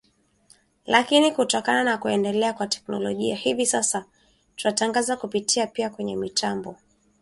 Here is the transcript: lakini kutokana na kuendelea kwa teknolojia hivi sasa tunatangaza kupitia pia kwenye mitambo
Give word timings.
lakini 0.85 1.31
kutokana 1.31 1.83
na 1.83 1.97
kuendelea 1.97 2.53
kwa 2.53 2.67
teknolojia 2.67 3.35
hivi 3.35 3.65
sasa 3.65 4.05
tunatangaza 4.55 5.17
kupitia 5.17 5.67
pia 5.67 5.89
kwenye 5.89 6.15
mitambo 6.15 6.75